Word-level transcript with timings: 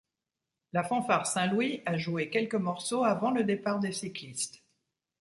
La 0.73 0.81
Fanfare 0.83 1.27
St 1.27 1.51
Louis 1.51 1.83
a 1.85 1.95
joué 1.95 2.31
quelques 2.31 2.55
morceaux 2.55 3.03
avant 3.03 3.29
le 3.29 3.43
départ 3.43 3.79
des 3.79 3.91
cyclistes. 3.91 4.63